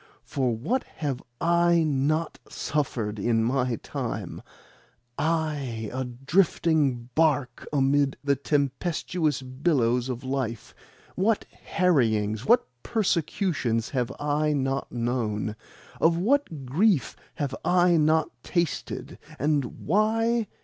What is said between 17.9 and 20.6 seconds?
not tasted? And why?